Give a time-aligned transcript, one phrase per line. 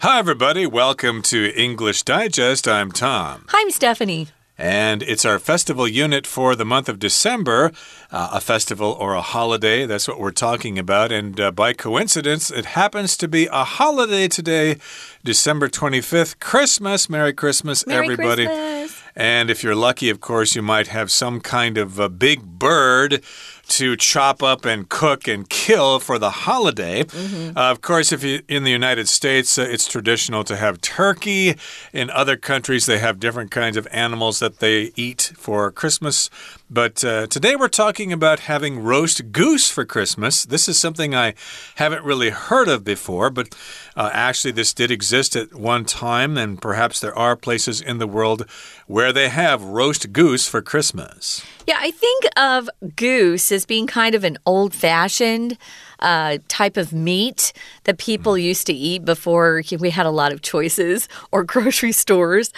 [0.00, 0.64] Hi, everybody.
[0.64, 2.68] Welcome to English Digest.
[2.68, 3.46] I'm Tom.
[3.48, 4.28] Hi, I'm Stephanie.
[4.56, 7.72] And it's our festival unit for the month of December,
[8.12, 9.86] uh, a festival or a holiday.
[9.86, 11.10] That's what we're talking about.
[11.10, 14.76] And uh, by coincidence, it happens to be a holiday today,
[15.24, 17.10] December 25th, Christmas.
[17.10, 18.46] Merry Christmas, Merry everybody.
[18.46, 19.02] Christmas.
[19.16, 23.24] And if you're lucky, of course, you might have some kind of a big bird
[23.68, 27.04] to chop up and cook and kill for the holiday.
[27.04, 27.56] Mm -hmm.
[27.56, 31.54] uh, of course, if you in the United States, uh, it's traditional to have turkey.
[31.92, 36.30] In other countries, they have different kinds of animals that they eat for Christmas.
[36.70, 40.44] But uh, today we're talking about having roast goose for Christmas.
[40.44, 41.34] This is something I
[41.76, 43.56] haven't really heard of before, but
[43.96, 48.06] uh, actually, this did exist at one time, and perhaps there are places in the
[48.06, 48.44] world
[48.86, 51.42] where they have roast goose for Christmas.
[51.66, 55.58] Yeah, I think of goose as being kind of an old fashioned
[55.98, 57.52] uh, type of meat
[57.84, 58.42] that people mm.
[58.42, 62.52] used to eat before we had a lot of choices or grocery stores.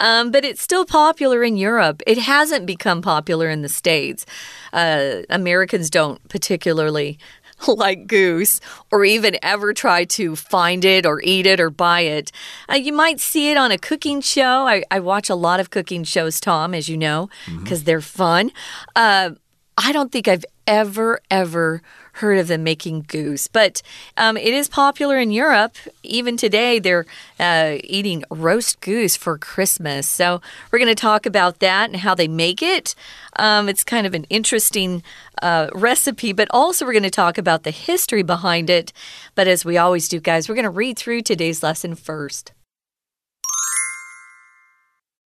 [0.00, 2.02] Um, but it's still popular in Europe.
[2.06, 4.24] It hasn't become popular in the States.
[4.72, 7.18] Uh, Americans don't particularly
[7.68, 12.32] like goose or even ever try to find it or eat it or buy it.
[12.70, 14.66] Uh, you might see it on a cooking show.
[14.66, 17.84] I, I, watch a lot of cooking shows, Tom, as you know, because mm -hmm.
[17.86, 18.50] they're fun.
[18.94, 19.30] Uh,
[19.78, 21.82] I don't think I've ever, ever
[22.14, 23.82] heard of them making goose, but
[24.16, 25.76] um, it is popular in Europe.
[26.02, 27.04] Even today, they're
[27.38, 30.08] uh, eating roast goose for Christmas.
[30.08, 32.94] So, we're going to talk about that and how they make it.
[33.38, 35.02] Um, it's kind of an interesting
[35.42, 38.92] uh, recipe, but also we're going to talk about the history behind it.
[39.34, 42.52] But as we always do, guys, we're going to read through today's lesson first.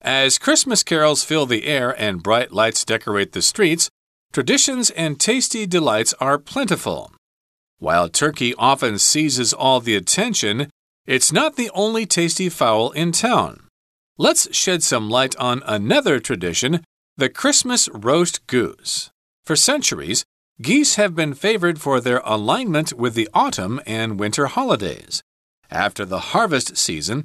[0.01, 3.91] As Christmas carols fill the air and bright lights decorate the streets,
[4.33, 7.13] Traditions and tasty delights are plentiful.
[7.79, 10.71] While turkey often seizes all the attention,
[11.07, 13.63] it's not the only tasty fowl in town.
[14.19, 16.85] Let's shed some light on another tradition
[17.17, 19.11] the Christmas roast goose.
[19.45, 20.25] For centuries,
[20.61, 25.23] geese have been favored for their alignment with the autumn and winter holidays.
[25.71, 27.25] After the harvest season,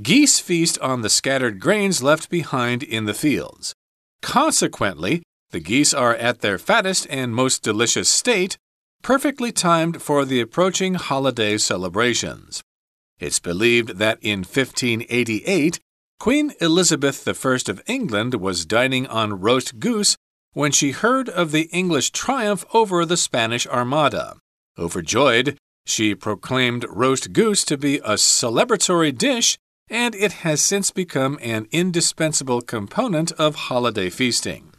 [0.00, 3.74] geese feast on the scattered grains left behind in the fields.
[4.22, 5.22] Consequently,
[5.56, 8.58] the geese are at their fattest and most delicious state,
[9.02, 12.62] perfectly timed for the approaching holiday celebrations.
[13.18, 15.80] It's believed that in 1588,
[16.20, 20.14] Queen Elizabeth I of England was dining on roast goose
[20.52, 24.36] when she heard of the English triumph over the Spanish Armada.
[24.78, 25.56] Overjoyed,
[25.86, 29.56] she proclaimed roast goose to be a celebratory dish,
[29.88, 34.75] and it has since become an indispensable component of holiday feasting.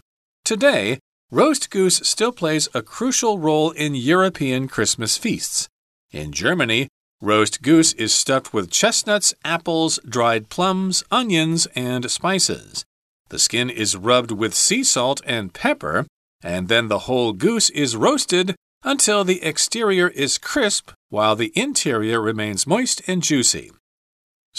[0.48, 1.00] Today,
[1.30, 5.68] roast goose still plays a crucial role in European Christmas feasts.
[6.14, 6.88] In Germany,
[7.20, 12.86] roast goose is stuffed with chestnuts, apples, dried plums, onions, and spices.
[13.28, 16.08] The skin is rubbed with sea salt and pepper,
[16.42, 22.22] and then the whole goose is roasted until the exterior is crisp while the interior
[22.22, 23.74] remains moist and juicy.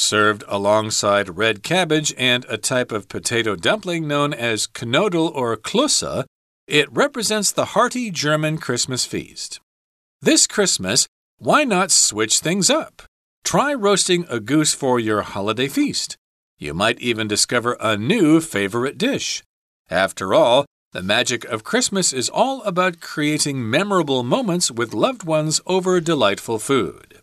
[0.00, 6.25] Served alongside red cabbage and a type of potato dumpling known as Knödel or Klöße,
[6.69, 9.58] it represents the hearty German Christmas feast.
[10.22, 11.08] This Christmas,
[11.38, 13.03] why not switch things up?
[13.42, 16.16] Try roasting a goose for your holiday feast.
[16.58, 19.42] You might even discover a new favorite dish.
[19.91, 25.60] After all, the magic of Christmas is all about creating memorable moments with loved ones
[25.66, 27.18] over delightful food.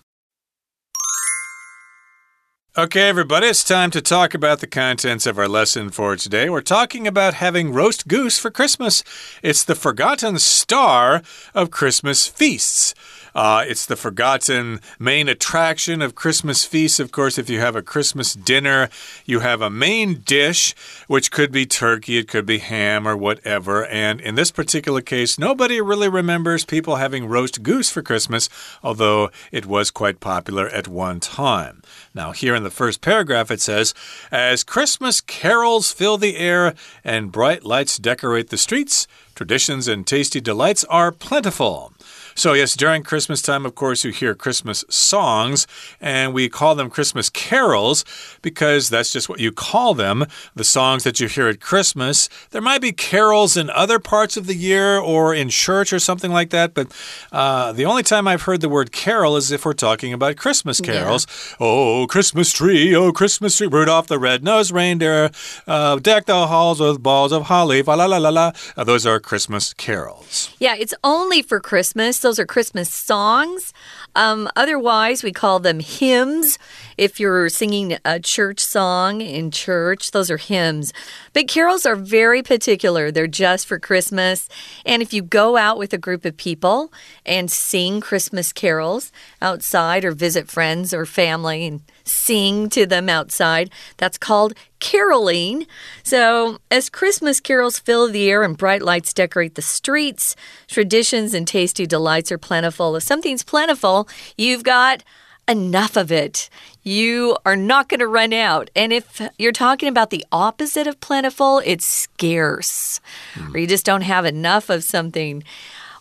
[2.77, 6.49] Okay, everybody, it's time to talk about the contents of our lesson for today.
[6.49, 9.01] We're talking about having roast goose for Christmas.
[9.41, 11.21] It's the forgotten star
[11.53, 12.93] of Christmas feasts.
[13.35, 17.01] Uh, it's the forgotten main attraction of Christmas feasts.
[17.01, 18.89] Of course, if you have a Christmas dinner,
[19.25, 20.73] you have a main dish,
[21.07, 23.85] which could be turkey, it could be ham, or whatever.
[23.87, 28.47] And in this particular case, nobody really remembers people having roast goose for Christmas,
[28.81, 31.81] although it was quite popular at one time.
[32.13, 33.93] Now, here in the first paragraph, it says,
[34.31, 36.73] As Christmas carols fill the air
[37.03, 41.91] and bright lights decorate the streets, traditions and tasty delights are plentiful.
[42.37, 45.67] So, yes, during Christmas time, of course, you hear Christmas songs,
[46.01, 48.03] and we call them Christmas carols
[48.41, 52.27] because that's just what you call them the songs that you hear at Christmas.
[52.51, 56.29] There might be carols in other parts of the year or in church or something
[56.29, 56.91] like that, but
[57.31, 60.81] uh, the only time I've heard the word carol is if we're talking about Christmas
[60.81, 61.25] carols.
[61.51, 61.67] Yeah.
[61.67, 65.31] Oh, Christmas tree, oh, Christmas tree, Rudolph the red-nosed reindeer,
[65.67, 68.51] uh, deck the halls with balls of holly, la la la la.
[68.75, 70.53] Uh, those are Christmas carols.
[70.59, 73.71] Yeah, it's only for Christmas Those are Christmas songs.
[74.15, 76.57] Um, otherwise, we call them hymns.
[76.97, 80.93] If you're singing a church song in church, those are hymns.
[81.33, 83.11] But carols are very particular.
[83.11, 84.47] They're just for Christmas.
[84.85, 86.93] And if you go out with a group of people
[87.25, 93.69] and sing Christmas carols outside or visit friends or family and sing to them outside.
[93.97, 95.65] That's called caroling.
[96.03, 100.35] So, as Christmas carols fill the air and bright lights decorate the streets,
[100.67, 102.95] traditions and tasty delights are plentiful.
[102.95, 104.04] If something's plentiful,
[104.37, 105.03] you've got
[105.47, 106.49] enough of it.
[106.83, 108.69] You are not going to run out.
[108.75, 112.99] And if you're talking about the opposite of plentiful, it's scarce,
[113.33, 113.53] mm.
[113.53, 115.43] or you just don't have enough of something.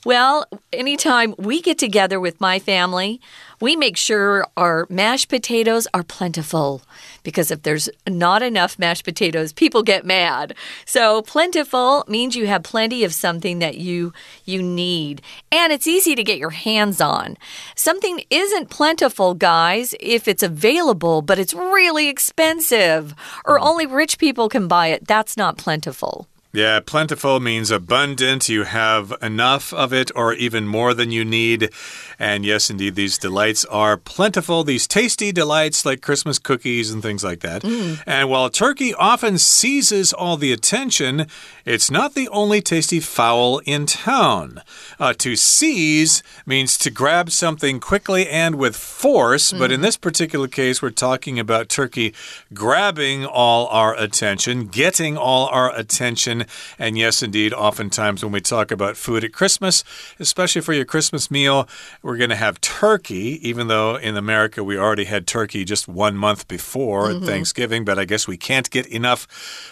[0.04, 3.20] Well, anytime we get together with my family,
[3.64, 6.82] we make sure our mashed potatoes are plentiful
[7.22, 10.54] because if there's not enough mashed potatoes, people get mad.
[10.84, 14.12] So plentiful means you have plenty of something that you
[14.44, 17.38] you need and it's easy to get your hands on.
[17.74, 23.14] Something isn't plentiful, guys, if it's available, but it's really expensive
[23.46, 23.64] or hmm.
[23.64, 25.06] only rich people can buy it.
[25.06, 26.28] That's not plentiful.
[26.54, 28.48] Yeah, plentiful means abundant.
[28.48, 31.70] You have enough of it or even more than you need.
[32.16, 34.62] And yes, indeed, these delights are plentiful.
[34.62, 37.62] These tasty delights like Christmas cookies and things like that.
[37.62, 38.04] Mm.
[38.06, 41.26] And while turkey often seizes all the attention,
[41.64, 44.62] it's not the only tasty fowl in town.
[45.00, 49.52] Uh, to seize means to grab something quickly and with force.
[49.52, 49.58] Mm.
[49.58, 49.82] But in mm.
[49.82, 52.14] this particular case, we're talking about turkey
[52.52, 56.43] grabbing all our attention, getting all our attention
[56.78, 59.84] and yes, indeed, oftentimes when we talk about food at Christmas,
[60.18, 61.68] especially for your Christmas meal,
[62.02, 66.16] we're going to have turkey, even though in America we already had turkey just one
[66.16, 67.26] month before mm -hmm.
[67.26, 69.26] Thanksgiving, but I guess we can't get enough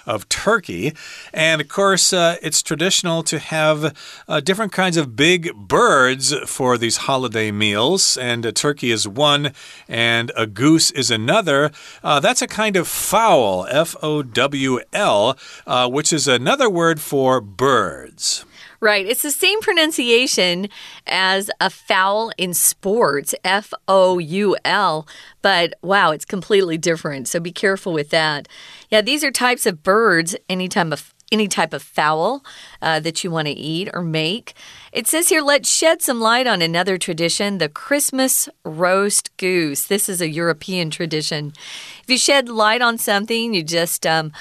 [0.07, 0.93] of turkey.
[1.33, 3.95] And of course, uh, it's traditional to have
[4.29, 9.53] uh, different kinds of big birds for these holiday meals, and a turkey is one,
[9.89, 11.71] and a goose is another.
[12.03, 15.37] Uh, that's a kind of fowl, F O W L,
[15.67, 18.45] uh, which is another another word for birds.
[18.79, 19.07] Right.
[19.07, 20.69] It's the same pronunciation
[21.07, 25.07] as a foul in sports, F O U L,
[25.41, 27.29] but wow, it's completely different.
[27.29, 28.49] So be careful with that.
[28.91, 32.45] Yeah, these are types of birds, any type of any type of fowl
[32.83, 34.53] uh, that you want to eat or make.
[34.93, 39.87] It says here, let's shed some light on another tradition the Christmas roast goose.
[39.87, 41.55] This is a European tradition.
[42.03, 44.33] If you shed light on something, you just um,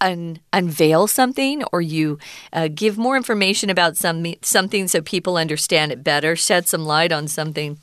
[0.00, 2.18] un unveil something or you
[2.52, 7.12] uh, give more information about some, something so people understand it better, shed some light
[7.12, 7.78] on something.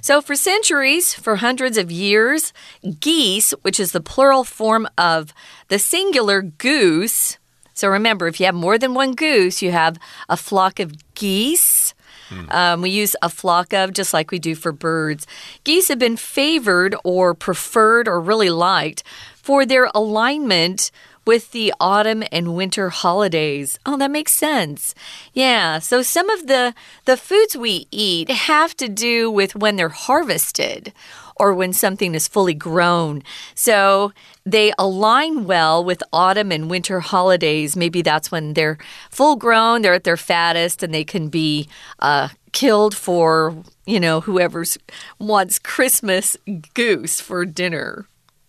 [0.00, 2.52] So, for centuries, for hundreds of years,
[3.00, 5.32] geese, which is the plural form of
[5.68, 7.38] the singular goose,
[7.76, 9.98] so remember, if you have more than one goose, you have
[10.30, 11.94] a flock of geese.
[12.30, 12.52] Mm.
[12.52, 15.26] Um, we use a flock of, just like we do for birds.
[15.62, 19.02] Geese have been favored or preferred or really liked
[19.34, 20.90] for their alignment
[21.26, 23.78] with the autumn and winter holidays.
[23.84, 24.94] Oh, that makes sense.
[25.32, 26.74] Yeah, so some of the
[27.04, 30.92] the foods we eat have to do with when they're harvested
[31.38, 33.22] or when something is fully grown.
[33.54, 34.12] So
[34.44, 37.76] they align well with autumn and winter holidays.
[37.76, 38.78] Maybe that's when they're
[39.10, 41.68] full grown, they're at their fattest, and they can be
[41.98, 44.78] uh, killed for, you know, whoever's
[45.18, 46.36] wants Christmas
[46.72, 48.06] goose for dinner.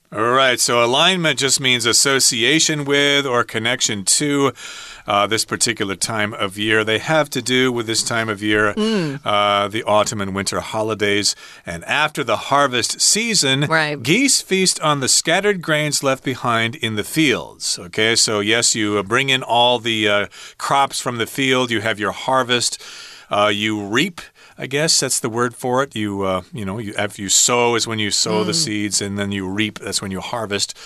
[0.09, 4.53] All right, so alignment just means association with or connection to
[5.05, 6.85] uh, this particular time of year.
[6.85, 9.19] They have to do with this time of year, mm.
[9.25, 11.35] uh, the autumn and winter holidays.
[11.65, 14.01] And after the harvest season, right.
[14.01, 17.77] geese feast on the scattered grains left behind in the fields.
[17.77, 20.27] Okay, so yes, you bring in all the uh,
[20.57, 22.81] crops from the field, you have your harvest,
[23.29, 24.21] uh, you reap
[24.57, 25.95] I guess that's the word for it.
[25.95, 28.47] You, uh, you know, you, after you sow is when you sow mm.
[28.47, 29.79] the seeds, and then you reap.
[29.79, 30.77] That's when you harvest.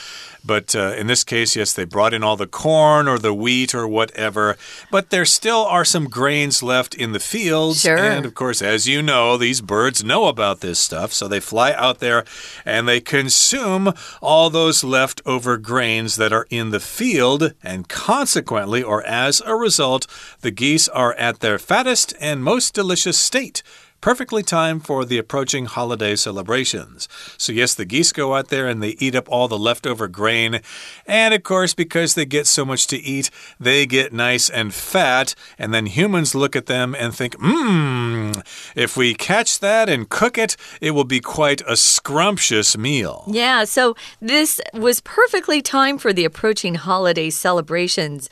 [0.43, 3.75] But uh, in this case, yes, they brought in all the corn or the wheat
[3.75, 4.57] or whatever.
[4.89, 7.81] But there still are some grains left in the fields.
[7.81, 7.97] Sure.
[7.97, 11.13] And of course, as you know, these birds know about this stuff.
[11.13, 12.25] So they fly out there
[12.65, 17.53] and they consume all those leftover grains that are in the field.
[17.63, 20.07] And consequently, or as a result,
[20.41, 23.61] the geese are at their fattest and most delicious state
[24.01, 27.07] perfectly timed for the approaching holiday celebrations.
[27.37, 30.61] So, yes, the geese go out there and they eat up all the leftover grain.
[31.05, 33.29] And of course, because they get so much to eat,
[33.59, 35.35] they get nice and fat.
[35.57, 38.43] And then humans look at them and think, mmm,
[38.75, 43.23] if we catch that and cook it, it will be quite a scrumptious meal.
[43.27, 48.29] Yeah, so this was perfectly timed for the approaching holiday celebrations.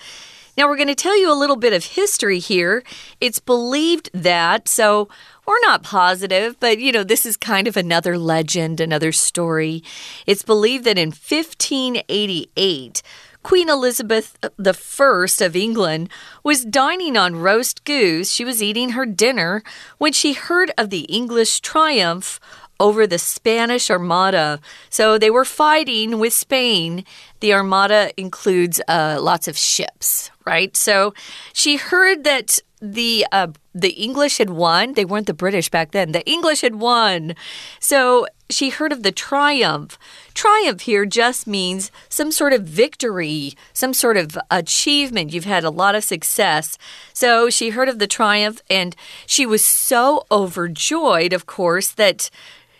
[0.60, 2.84] Now, we're going to tell you a little bit of history here.
[3.22, 5.08] It's believed that, so
[5.48, 9.82] we're not positive, but you know, this is kind of another legend, another story.
[10.26, 13.02] It's believed that in 1588,
[13.42, 16.10] Queen Elizabeth uh, I of England
[16.44, 18.30] was dining on roast goose.
[18.30, 19.64] She was eating her dinner
[19.98, 22.38] when she heard of the English triumph
[22.80, 24.60] over the Spanish Armada.
[24.90, 27.04] So they were fighting with Spain.
[27.40, 30.76] The Armada includes uh, lots of ships, right?
[30.76, 31.14] So
[31.54, 34.94] she heard that the uh, the English had won.
[34.94, 36.12] They weren't the British back then.
[36.12, 37.36] The English had won.
[37.80, 39.98] So she heard of the triumph.
[40.34, 45.34] Triumph here just means some sort of victory, some sort of achievement.
[45.34, 46.78] You've had a lot of success.
[47.14, 48.96] So she heard of the triumph and
[49.28, 52.30] she was so overjoyed, of course, that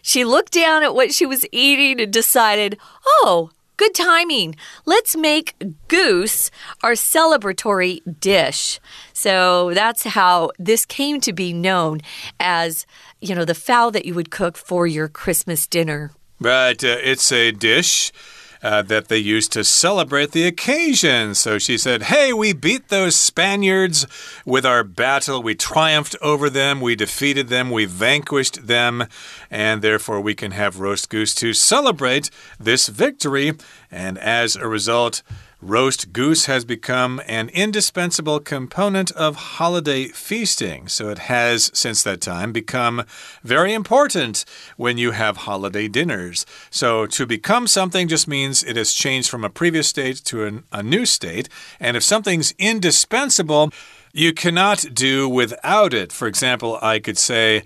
[0.02, 4.58] she looked down at what she was eating and decided, oh, Good timing.
[4.86, 5.56] Let's make
[5.88, 6.52] goose
[6.84, 8.78] our celebratory dish.
[9.14, 12.02] So that's how this came to be known
[12.42, 12.86] as,
[13.22, 16.12] you know, the fowl that you would cook for your Christmas dinner.
[16.42, 16.84] Right.
[16.84, 18.12] Uh, it's a dish
[18.62, 21.36] uh, that they used to celebrate the occasion.
[21.36, 24.06] So she said, Hey, we beat those Spaniards
[24.46, 25.42] with our battle.
[25.42, 26.82] We triumphed over them.
[26.82, 27.72] We defeated them.
[27.72, 29.06] We vanquished them.
[29.50, 33.54] And therefore, we can have roast goose to celebrate this victory.
[33.92, 35.22] And as a result,
[35.62, 40.88] Roast goose has become an indispensable component of holiday feasting.
[40.88, 43.04] So it has, since that time, become
[43.44, 44.46] very important
[44.78, 46.46] when you have holiday dinners.
[46.70, 50.64] So to become something just means it has changed from a previous state to an,
[50.72, 51.50] a new state.
[51.78, 53.72] And if something's indispensable,
[54.14, 56.14] you cannot do without it.
[56.14, 57.64] For example, I could say,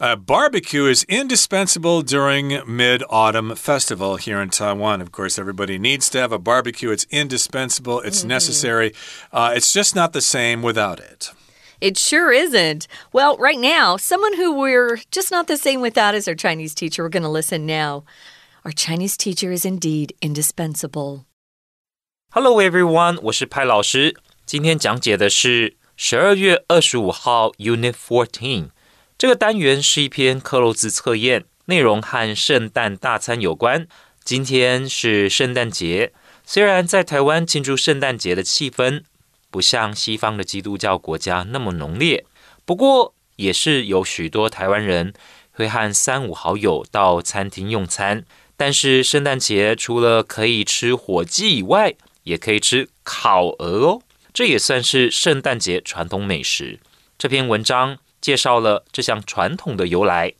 [0.00, 5.02] uh, barbecue is indispensable during Mid Autumn Festival here in Taiwan.
[5.02, 6.90] Of course, everybody needs to have a barbecue.
[6.90, 8.34] It's indispensable, it's mm -hmm.
[8.34, 8.94] necessary.
[9.30, 11.32] Uh, it's just not the same without it.
[11.80, 12.86] It sure isn't.
[13.12, 17.02] Well, right now, someone who we're just not the same without is our Chinese teacher.
[17.02, 18.04] We're going to listen now.
[18.64, 21.24] Our Chinese teacher is indeed indispensable.
[22.32, 23.18] Hello, everyone.
[23.22, 24.14] 我是派老师。
[24.44, 28.70] 今天讲解的是十二月二十五号 Unit Fourteen。
[29.25, 33.87] 这个单元是一篇克洛字测验，内容和圣诞大餐有关。
[34.23, 36.13] 今天是圣诞节，
[36.45, 39.01] 虽然在台湾庆祝圣诞节的气氛
[39.49, 42.23] 不像西方的基督教国家那么浓烈，
[42.65, 45.11] 不过也是有许多台湾人
[45.53, 48.23] 会和三五好友到餐厅用餐。
[48.55, 54.01] 但是圣诞节除了可以吃火鸡以外，也可以吃烤鹅哦，
[54.31, 56.79] 这也算是圣诞节传统美食。
[57.17, 57.97] 这篇文章。
[58.21, 60.33] 介绍了这项传统的由来。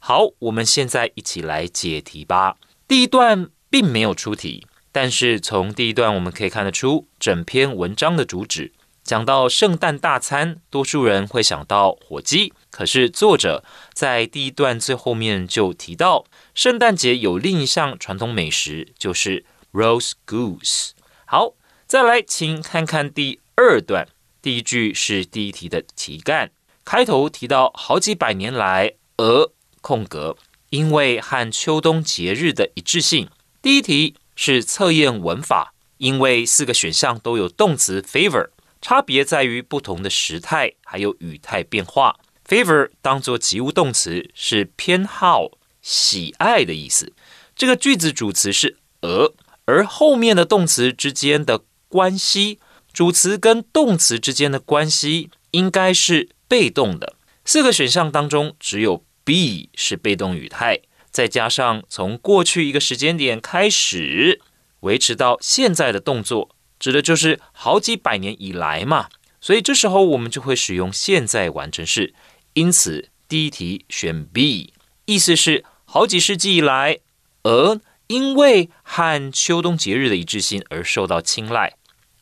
[0.00, 2.56] 好，我们现在一起来解题吧。
[2.88, 8.72] 第一段并没有出题，但是从第一段我们可以看得出，整篇文章的主旨
[9.04, 12.52] 讲到圣诞大餐，多数人会想到火鸡。
[12.70, 16.24] 可是作者在第一段最后面就提到，
[16.54, 20.90] 圣诞节有另一项传统美食，就是 roast goose。
[21.24, 21.54] 好，
[21.86, 24.08] 再来，请看看第二段，
[24.40, 26.50] 第一句是第一题的题干。
[26.84, 30.36] 开头提到好几百年来，鹅空格，
[30.70, 33.28] 因为和秋冬节日的一致性。
[33.62, 38.48] 第一题是测验文法，因为四个选项都有动词 favor，
[38.80, 42.18] 差别在于不同的时态还有语态变化。
[42.46, 47.12] favor 当做及物动词是偏好、喜爱的意思。
[47.54, 49.34] 这个句子主词是鹅，
[49.66, 52.58] 而后面的动词之间的关系，
[52.92, 56.30] 主词跟动词之间的关系应该是。
[56.52, 57.16] 被动的
[57.46, 60.80] 四个选项当中，只有 B 是被动语态，
[61.10, 64.38] 再加上从过去一个时间点开始
[64.80, 69.08] 维持到现在的动作，指的就是好几百年以来嘛。
[69.40, 72.12] 所以这时候我们就会使用现在完成式。
[72.52, 74.74] 因此第一题选 B，
[75.06, 76.98] 意思是好几世纪以来，
[77.44, 81.72] 而因为和秋冬节日的一致性而受到青睐。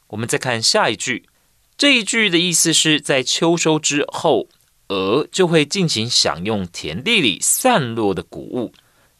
[0.07, 1.27] 我们再看下一句。
[1.81, 4.49] 这一句的意思是在秋收之后，
[4.89, 8.75] 鹅就会尽情享用田地里散落的谷物。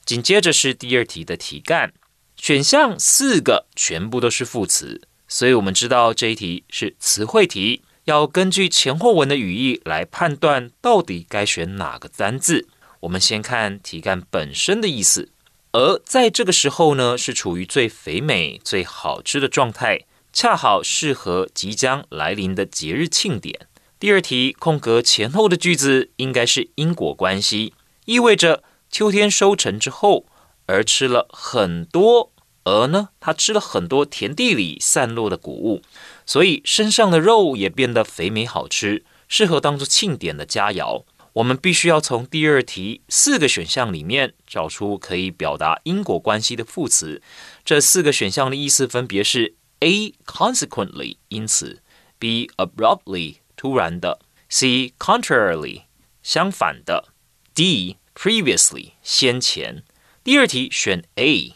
[0.05, 1.95] 紧接着是第二题的题干，
[2.37, 12.69] 选项四个全部都是副词，所以我们知道这一题是词汇题，要根据前后文的语义来判断到底该选哪个单字。
[13.01, 15.31] 我们先看题干本身的意思，
[15.73, 20.01] 鹅在这个时候呢是处于最肥美、最好吃的状态。
[20.33, 23.67] 恰好适合即将来临的节日庆典。
[23.99, 27.75] 第二题空格前后的句子应该是因果关系，
[28.07, 30.25] 意味着秋天收成之后，
[30.67, 32.33] 而吃了很多
[32.65, 35.83] 鹅呢，它吃了很多田地里散落的谷物，
[36.25, 41.05] 所以身上的肉也变得肥美好吃，适合当做庆典的佳肴。
[41.35, 47.23] 我们必须要从第二题四个选项里面找出可以表达因果关系的副词。
[47.65, 50.14] 这四个选项的意思分别是 ：A.
[50.26, 51.80] consequently，因此；
[52.20, 52.50] B.
[52.58, 54.20] abruptly，突然的；
[54.50, 54.94] C.
[54.98, 55.84] contrarily，
[56.24, 57.10] 相反的；
[57.54, 57.98] D.
[58.16, 59.84] previously，先前。
[60.24, 61.54] 第二题选 A。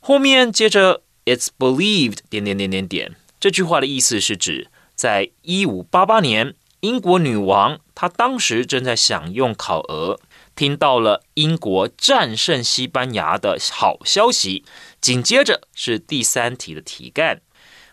[0.00, 3.16] 后面接着，It's believed 点点点点点。
[3.40, 10.20] 这句话的意思是指，在一五八八年，英国女王她当时正在享用烤鹅，
[10.54, 14.64] 听到了英国战胜西班牙的好消息。
[15.00, 17.40] 紧接着是第三题的题干，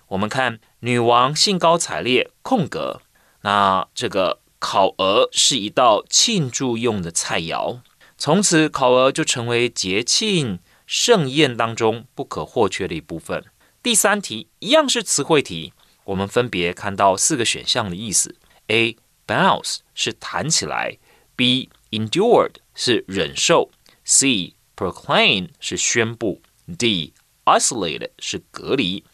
[0.09, 3.03] 我们看女王兴高采烈，空格。
[3.43, 7.81] 那这个烤鹅是一道庆祝用的菜肴，
[8.17, 10.59] 从此烤鹅就成为节庆。
[10.91, 13.45] 盛宴当中不可或缺的一部分。
[13.83, 15.75] 第三题一样是词汇题，
[16.05, 18.37] 我们分别看到四个选项的意思
[18.69, 18.97] ：A.
[19.27, 20.97] bounce 是弹起来
[21.37, 21.69] ；B.
[21.91, 23.71] endured 是忍受
[24.07, 24.55] ；C.
[24.75, 27.13] proclaim 是宣布；D.
[27.45, 29.05] isolate 是隔离。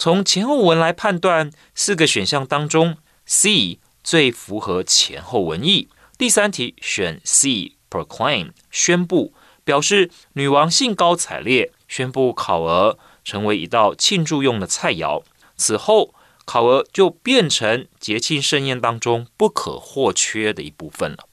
[0.00, 5.90] 从前后文来判断，四个选项当中，C 最符合前后文意。
[6.16, 7.76] 第三题选 C.
[7.90, 9.34] proclaim 宣布。
[9.62, 15.22] 表示女王兴高采烈宣布烤鹅成为一道庆祝用的菜肴，
[15.54, 16.14] 此后
[16.46, 21.28] 烤鹅就变成节庆盛宴当中不可或缺的一部分了。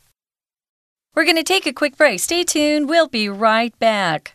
[1.16, 2.20] We're going to take a quick break.
[2.20, 2.86] Stay tuned.
[2.86, 4.34] We'll be right back.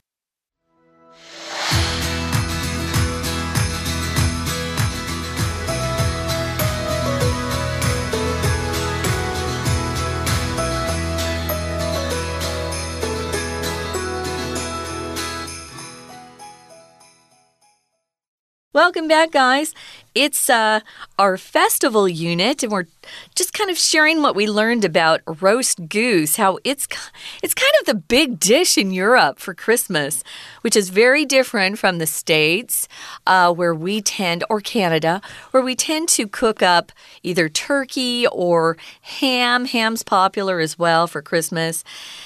[18.75, 19.75] Welcome back, guys.
[20.15, 20.81] It's uh,
[21.19, 22.87] our festival unit, and we're
[23.35, 26.37] just kind of sharing what we learned about roast goose.
[26.37, 26.89] How it's
[27.43, 30.25] it's kind of the big dish in Europe for Christmas,
[30.63, 32.89] which is very different from the states,
[33.27, 38.79] uh, where we tend, or Canada, where we tend to cook up either turkey or
[39.03, 39.67] ham.
[39.67, 41.85] Ham's popular as well for Christmas.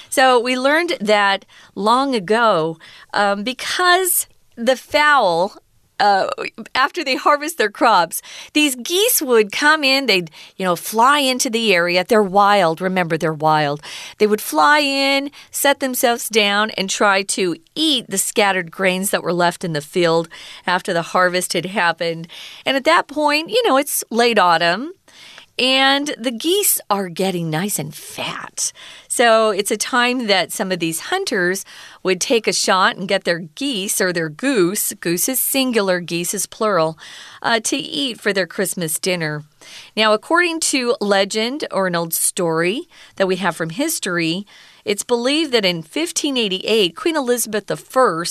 [0.09, 1.43] So we learned that
[1.75, 2.77] long ago
[3.13, 5.57] um, because the fowl
[5.99, 6.29] uh,
[6.75, 8.21] after they harvest their crops,
[8.53, 10.05] these geese would come in.
[10.05, 12.03] They'd, you know, fly into the area.
[12.07, 12.81] They're wild.
[12.81, 13.81] Remember, they're wild.
[14.17, 19.23] They would fly in, set themselves down, and try to eat the scattered grains that
[19.23, 20.29] were left in the field
[20.65, 22.27] after the harvest had happened.
[22.65, 24.93] And at that point, you know, it's late autumn.
[25.59, 28.71] And the geese are getting nice and fat.
[29.07, 31.65] So it's a time that some of these hunters
[32.03, 36.35] would take a shot and get their geese or their goose, goose is singular, geese
[36.35, 36.99] is plural,
[37.41, 39.43] uh, to eat for their Christmas dinner.
[39.95, 44.45] Now, according to legend or an old story that we have from history,
[44.87, 48.23] it's believed that in 1588, Queen Elizabeth I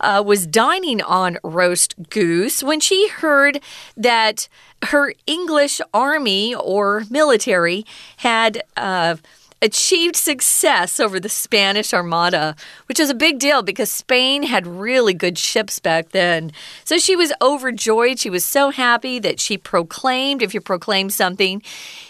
[0.00, 3.60] uh, was dining on roast goose when she heard
[3.96, 4.48] that
[4.86, 7.86] her English army or military
[8.18, 8.62] had.
[8.76, 9.16] Uh,
[9.64, 12.54] achieved success over the Spanish Armada,
[12.86, 16.52] which is a big deal because Spain had really good ships back then.
[16.84, 18.18] So she was overjoyed.
[18.18, 21.62] She was so happy that she proclaimed if you proclaim something,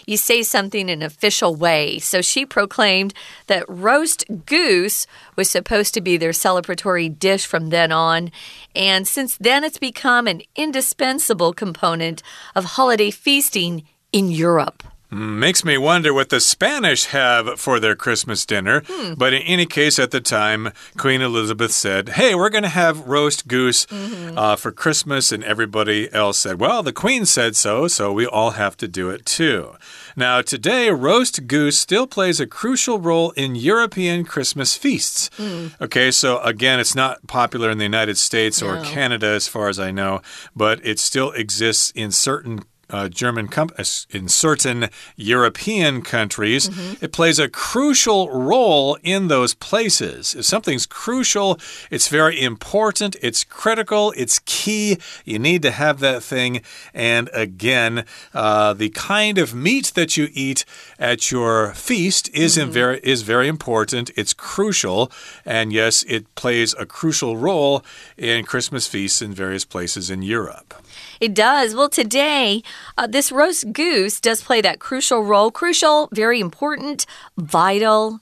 [0.05, 1.97] you say something in an official way.
[1.99, 3.13] So she proclaimed
[3.47, 8.31] that roast goose was supposed to be their celebratory dish from then on.
[8.75, 12.21] And since then, it's become an indispensable component
[12.53, 14.83] of holiday feasting in Europe.
[15.11, 18.81] Makes me wonder what the Spanish have for their Christmas dinner.
[18.87, 19.13] Hmm.
[19.13, 23.07] But in any case, at the time, Queen Elizabeth said, Hey, we're going to have
[23.07, 24.37] roast goose mm -hmm.
[24.37, 25.31] uh, for Christmas.
[25.31, 29.09] And everybody else said, Well, the Queen said so, so we all have to do
[29.11, 29.75] it too.
[30.15, 35.29] Now, today, roast goose still plays a crucial role in European Christmas feasts.
[35.37, 35.71] Mm.
[35.79, 38.83] Okay, so again, it's not popular in the United States or no.
[38.83, 40.21] Canada, as far as I know,
[40.55, 47.03] but it still exists in certain uh, German uh, in certain European countries, mm -hmm.
[47.03, 50.35] it plays a crucial role in those places.
[50.35, 54.97] If something's crucial, it's very important, it's critical, it's key.
[55.23, 56.61] You need to have that thing.
[56.93, 60.65] And again, uh, the kind of meat that you eat
[60.99, 62.73] at your feast is mm -hmm.
[62.73, 64.09] very is very important.
[64.15, 65.11] It's crucial,
[65.45, 67.81] and yes, it plays a crucial role
[68.17, 70.75] in Christmas feasts in various places in Europe.
[71.19, 71.75] It does.
[71.75, 72.61] Well, today,
[72.97, 75.51] uh, this roast goose does play that crucial role.
[75.51, 77.05] Crucial, very important,
[77.37, 78.19] vital,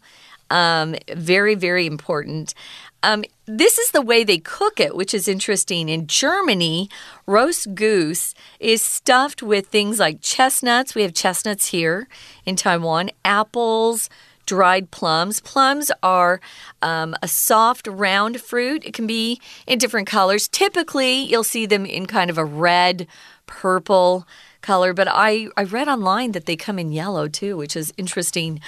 [0.50, 2.54] um, very, very important.
[3.02, 5.90] Um, this is the way they cook it, which is interesting.
[5.90, 6.90] In Germany,
[7.26, 10.96] roast goose is stuffed with things like chestnuts.
[10.96, 12.08] We have chestnuts here
[12.46, 14.10] in Taiwan, apples,
[14.46, 15.42] dried plums.
[15.42, 16.40] Plums are
[16.82, 18.86] um, a soft, round fruit.
[18.86, 20.48] It can be in different colors.
[20.48, 23.06] Typically, you'll see them in kind of a red,
[23.48, 24.26] purple
[24.64, 28.60] color, but I, I read online that they come in yellow too, which is interesting.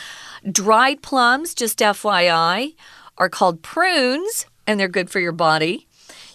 [0.49, 2.75] Dried plums, just FYI,
[3.17, 5.88] are called prunes and they're good for your body.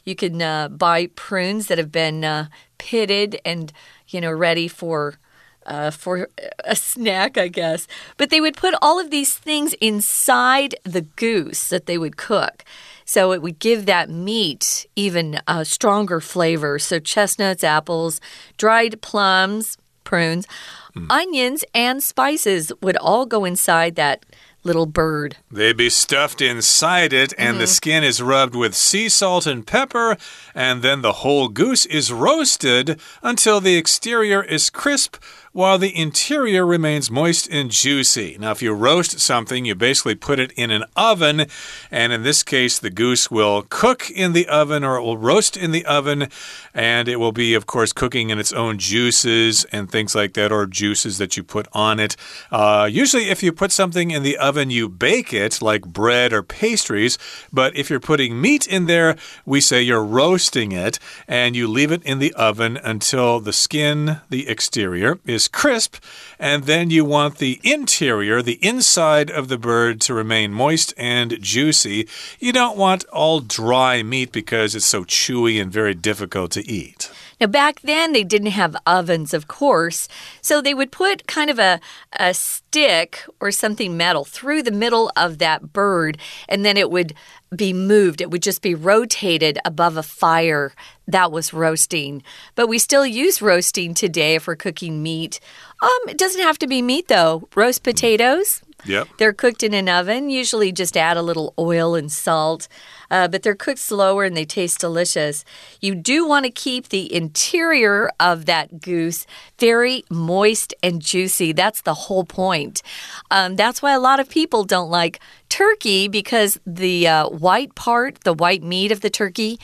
[0.04, 2.46] You can uh, buy prunes that have been uh,
[2.78, 3.72] pitted and
[4.08, 5.18] you know ready for
[5.66, 6.28] uh, for
[6.64, 7.86] a snack, I guess.
[8.16, 12.64] But they would put all of these things inside the goose that they would cook.
[13.10, 16.78] So it would give that meat even a stronger flavor.
[16.78, 18.20] So chestnuts, apples,
[18.56, 20.46] dried plums, prunes,
[20.94, 21.10] mm.
[21.10, 24.24] onions, and spices would all go inside that
[24.62, 25.36] little bird.
[25.50, 27.58] They'd be stuffed inside it, and mm -hmm.
[27.58, 27.74] the mm-hmm.
[27.74, 30.16] skin is rubbed with sea salt and pepper,
[30.54, 35.16] and then the whole goose is roasted until the exterior is crisp
[35.52, 38.36] while the interior remains moist and juicy.
[38.38, 41.46] Now, if you roast something, you basically put it in an oven,
[41.90, 45.56] and in this case, the goose will cook in the oven or it will roast
[45.56, 46.28] in the oven,
[46.72, 50.52] and it will be, of course, cooking in its own juices and things like that,
[50.52, 52.14] or juices that you put on it.
[52.52, 56.44] Uh, usually, if you put something in the oven, you bake it like bread or
[56.44, 57.18] pastries,
[57.52, 61.90] but if you're putting meat in there, we say you're roasting it, and you leave
[61.90, 65.96] it in the oven until the skin, the exterior, is is crisp,
[66.38, 71.40] and then you want the interior, the inside of the bird, to remain moist and
[71.40, 72.06] juicy.
[72.38, 77.10] You don't want all dry meat because it's so chewy and very difficult to eat.
[77.40, 80.08] Now, back then, they didn't have ovens, of course,
[80.42, 81.80] so they would put kind of a,
[82.12, 87.14] a stick or something metal through the middle of that bird, and then it would
[87.54, 88.20] be moved.
[88.20, 90.72] It would just be rotated above a fire
[91.08, 92.22] that was roasting.
[92.54, 95.40] But we still use roasting today if we're cooking meat.
[95.82, 97.48] Um, it doesn't have to be meat though.
[97.56, 98.62] Roast potatoes.
[98.86, 99.08] Yep.
[99.18, 100.30] They're cooked in an oven.
[100.30, 102.68] Usually just add a little oil and salt.
[103.10, 105.44] Uh, but they're cooked slower and they taste delicious.
[105.80, 109.26] You do want to keep the interior of that goose
[109.58, 111.52] very moist and juicy.
[111.52, 112.82] That's the whole point.
[113.30, 118.20] Um, that's why a lot of people don't like turkey because the uh, white part,
[118.24, 119.58] the white meat of the turkey,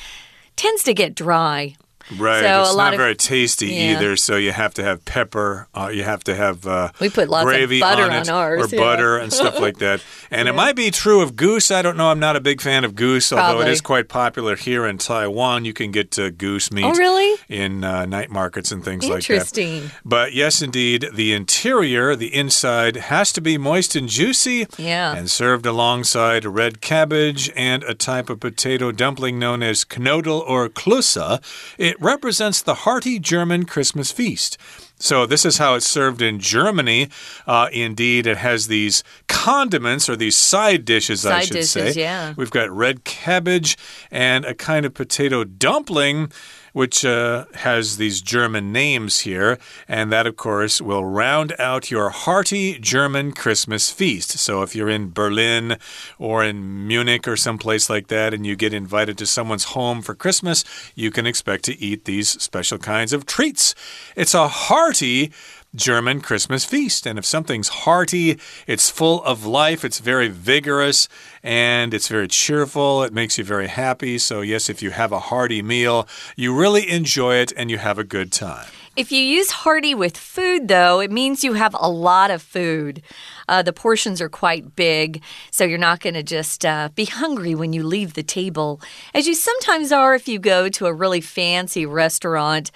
[0.57, 1.77] tends to get dry.
[2.17, 2.41] Right.
[2.41, 3.93] So it's not of, very tasty yeah.
[3.93, 5.69] either, so you have to have pepper.
[5.75, 8.35] Uh, you have to have uh, we put lots gravy of butter on, it, on
[8.35, 8.81] ours, or yeah.
[8.81, 10.03] butter and stuff like that.
[10.29, 10.53] And yeah.
[10.53, 11.71] it might be true of goose.
[11.71, 12.11] I don't know.
[12.11, 13.67] I'm not a big fan of goose, although Probably.
[13.67, 15.65] it is quite popular here in Taiwan.
[15.65, 16.85] You can get uh, goose meat.
[16.85, 17.41] Oh, really?
[17.49, 19.33] In uh, night markets and things like that.
[19.33, 19.91] Interesting.
[20.05, 24.67] But yes, indeed, the interior, the inside, has to be moist and juicy.
[24.77, 25.15] Yeah.
[25.15, 30.69] And served alongside red cabbage and a type of potato dumpling known as knödel or
[30.69, 31.41] Klöße.
[31.79, 34.59] It represents the hearty German Christmas feast.
[34.99, 37.11] So, this is how it's served in Germany.
[37.47, 42.01] Uh, indeed, it has these condiments or these side dishes, side I should dishes, say.
[42.01, 42.33] Yeah.
[42.37, 43.77] We've got red cabbage
[44.11, 46.33] and a kind of potato dumpling
[46.77, 49.59] which uh, has these German names here.
[49.89, 54.33] And that, of course, will round out your hearty German Christmas feast.
[54.33, 55.79] So if you're in Berlin
[56.19, 60.15] or in Munich or someplace like that and you get invited to someone's home for
[60.15, 63.75] Christmas, you can expect to eat these special kinds of treats.
[64.15, 65.33] It's a hearty
[65.77, 67.07] German Christmas feast.
[67.07, 71.09] And if something's hearty, it's full of life, it's very vigorous,
[71.43, 73.03] and it's very cheerful.
[73.03, 74.19] It makes you very happy.
[74.19, 77.99] So, yes, if you have a hearty meal, you really enjoy it and you have
[77.99, 78.67] a good time.
[78.97, 83.03] If you use hearty with food, though, it means you have a lot of food.
[83.47, 87.55] Uh, the portions are quite big, so you're not going to just uh, be hungry
[87.55, 88.81] when you leave the table,
[89.13, 92.71] as you sometimes are if you go to a really fancy restaurant.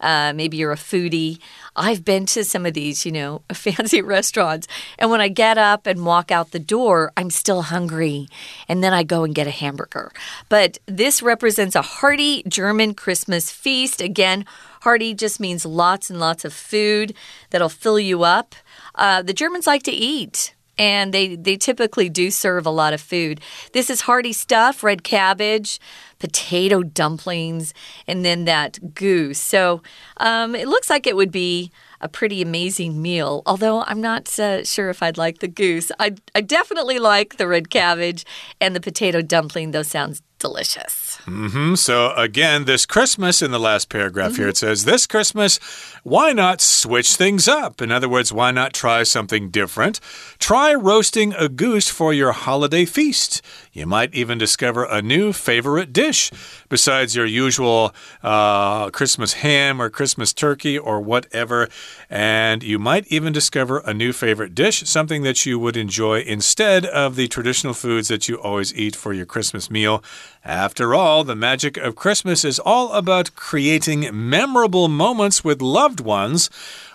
[0.00, 1.38] Uh, maybe you're a foodie.
[1.74, 4.68] I've been to some of these, you know, fancy restaurants.
[4.98, 8.28] And when I get up and walk out the door, I'm still hungry.
[8.68, 10.12] And then I go and get a hamburger.
[10.48, 14.00] But this represents a hearty German Christmas feast.
[14.00, 14.44] Again,
[14.84, 17.14] hearty just means lots and lots of food
[17.50, 18.54] that'll fill you up.
[18.94, 23.00] Uh, the Germans like to eat and they they typically do serve a lot of
[23.00, 23.40] food.
[23.72, 25.80] This is hearty stuff: red cabbage,
[26.18, 27.72] potato dumplings,
[28.06, 29.38] and then that goose.
[29.38, 29.82] So
[30.16, 31.70] um, it looks like it would be
[32.00, 33.42] a pretty amazing meal.
[33.46, 35.90] Although I'm not uh, sure if I'd like the goose.
[35.98, 38.24] I I definitely like the red cabbage
[38.60, 39.70] and the potato dumpling.
[39.70, 41.13] Those sounds delicious.
[41.26, 41.76] Mm -hmm.
[41.76, 44.38] So, again, this Christmas in the last paragraph mm -hmm.
[44.38, 45.58] here, it says, This Christmas,
[46.02, 47.80] why not switch things up?
[47.80, 50.00] In other words, why not try something different?
[50.38, 53.42] Try roasting a goose for your holiday feast.
[53.74, 56.30] You might even discover a new favorite dish
[56.68, 61.68] besides your usual uh, Christmas ham or Christmas turkey or whatever.
[62.08, 66.86] And you might even discover a new favorite dish, something that you would enjoy instead
[66.86, 70.04] of the traditional foods that you always eat for your Christmas meal.
[70.44, 76.48] After all, the magic of Christmas is all about creating memorable moments with loved ones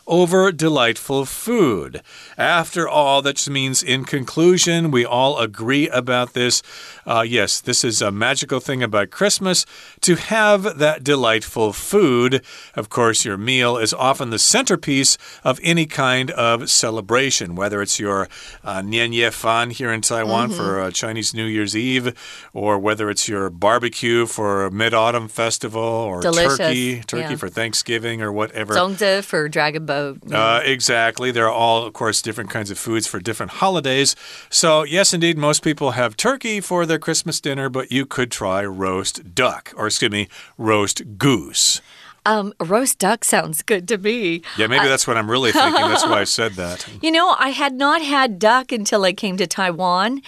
[0.10, 2.02] over delightful food.
[2.38, 6.64] After all, that just means in conclusion, we all agree about this.
[7.06, 9.66] Uh, yes, this is a magical thing about Christmas
[10.02, 12.44] to have that delightful food.
[12.76, 18.00] Of course, your meal is often the centerpiece of any kind of celebration, whether it's
[18.00, 18.28] your
[18.64, 20.58] uh, Nian Ye Fan here in Taiwan mm -hmm.
[20.58, 22.14] for uh, Chinese New Year's Eve,
[22.54, 26.58] or whether it's your barbecue for Mid Autumn Festival, or Delicious.
[26.58, 27.40] turkey, turkey yeah.
[27.40, 28.74] for Thanksgiving, or whatever.
[28.74, 29.99] Zongzi for Dragon Boat.
[30.32, 31.32] Uh, exactly.
[31.32, 34.16] There are all, of course, different kinds of foods for different holidays.
[34.50, 38.66] So, yes, indeed, most people have turkey for their Christmas dinner, but you could try
[38.66, 41.82] roast duck, or excuse me, roast goose.
[42.26, 44.42] Um, roast duck sounds good to me.
[44.58, 45.82] Yeah, maybe that's what I'm really thinking.
[45.82, 46.88] That's why I said that.
[47.02, 50.22] You know, I had not had duck until I came to Taiwan,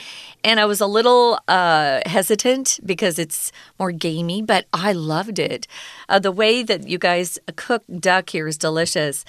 [0.44, 5.68] and I was a little uh, hesitant because it's more gamey, but I loved it.
[6.08, 9.26] Uh, the way that you guys cook duck here is delicious.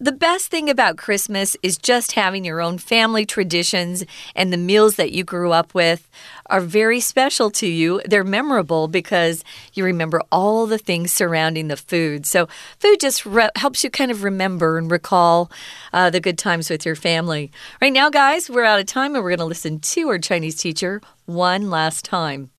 [0.00, 4.04] The best thing about Christmas is just having your own family traditions,
[4.36, 6.08] and the meals that you grew up with
[6.46, 8.00] are very special to you.
[8.04, 9.42] They're memorable because
[9.74, 12.26] you remember all the things surrounding the food.
[12.26, 12.46] So,
[12.78, 13.24] food just
[13.56, 15.50] helps you kind of remember and recall
[15.92, 17.50] uh, the good times with your family.
[17.82, 20.54] Right now, guys, we're out of time, and we're going to listen to our Chinese
[20.54, 22.50] teacher one last time.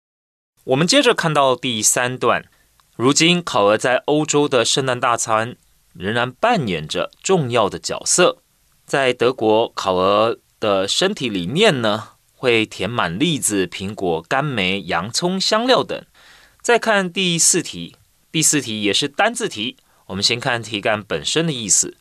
[0.64, 2.46] 我们接着看到第三段，
[2.96, 5.56] 如今烤鹅在欧洲的圣诞大餐
[5.94, 8.38] 仍然扮演着重要的角色。
[8.86, 16.04] 在德国，烤鹅的身体里面呢，会填满栗子、苹果、甘梅、洋葱、香料等。
[16.62, 17.96] 再看第四题，
[18.32, 19.76] 第四题也是单字题。
[20.06, 21.96] 我们先看题干本身的意思：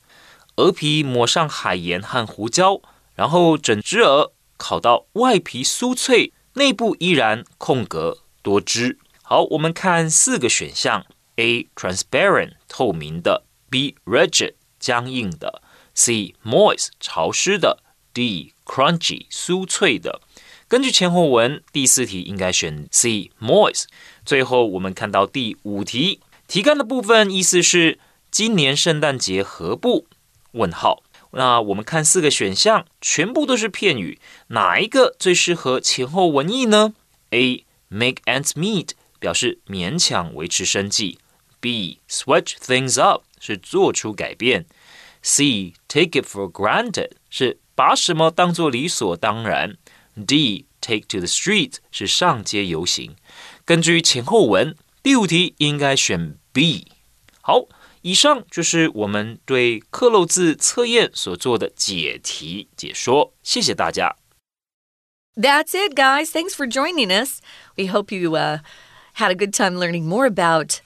[0.56, 2.82] 鹅皮抹上海盐和胡椒，
[3.16, 8.98] 然后整只鹅烤到外皮酥脆，内部依然空格多汁。
[9.22, 11.68] 好，我们看四个选项：A.
[11.76, 13.44] transparent 透明的。
[13.70, 15.62] B rigid 僵硬的
[15.94, 20.22] ，C moist 潮湿的，D crunchy 酥脆的。
[20.68, 23.86] 根据前后文，第四题应该选 C moist。
[24.26, 28.00] 最后我们看到第五题，题干的部分意思是
[28.30, 30.08] 今年圣诞节何不？
[30.52, 31.04] 问号。
[31.32, 36.94] 那我们看四个选项，全部都是片语，哪一个最适合前后文意呢
[37.30, 41.20] ？A make ends meet 表示勉强维持生计。
[41.60, 44.67] B switch things up 是做出改变。
[45.23, 49.77] C take it for granted 是把什么当做理所当然。
[50.27, 53.17] D take to the street 是上街游行。
[53.65, 56.89] 根据前后文，第五题应该选 B。
[57.41, 57.67] 好，
[58.03, 63.33] 以上就是我们对克漏字测验所做的解题解说。
[63.43, 64.17] 谢谢大家。
[65.35, 66.27] That's it, guys.
[66.27, 67.41] Thanks for joining us.
[67.77, 68.59] We hope you uh,
[69.15, 70.81] had a good time learning more about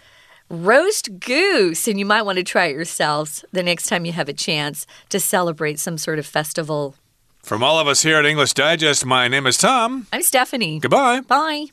[0.51, 1.87] roast goose.
[1.87, 4.85] And you might want to try it yourselves the next time you have a chance
[5.09, 6.95] to celebrate some sort of festival.
[7.41, 10.05] From all of us here at English Digest, my name is Tom.
[10.13, 10.79] I'm Stephanie.
[10.79, 11.21] Goodbye.
[11.21, 11.67] Bye.